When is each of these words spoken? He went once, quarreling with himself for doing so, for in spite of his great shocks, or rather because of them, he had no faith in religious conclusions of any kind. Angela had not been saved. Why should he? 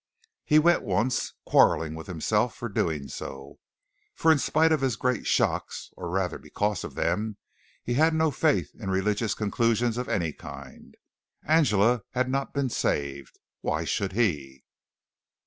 He 0.45 0.57
went 0.57 0.81
once, 0.81 1.35
quarreling 1.45 1.93
with 1.93 2.07
himself 2.07 2.55
for 2.55 2.69
doing 2.69 3.07
so, 3.07 3.59
for 4.15 4.31
in 4.31 4.39
spite 4.39 4.71
of 4.71 4.81
his 4.81 4.95
great 4.95 5.27
shocks, 5.27 5.91
or 5.95 6.09
rather 6.09 6.39
because 6.39 6.83
of 6.83 6.95
them, 6.95 7.37
he 7.83 7.93
had 7.93 8.15
no 8.15 8.31
faith 8.31 8.71
in 8.73 8.89
religious 8.89 9.35
conclusions 9.35 9.99
of 9.99 10.09
any 10.09 10.33
kind. 10.33 10.95
Angela 11.45 12.01
had 12.13 12.31
not 12.31 12.51
been 12.51 12.69
saved. 12.69 13.37
Why 13.61 13.83
should 13.83 14.13
he? 14.13 14.63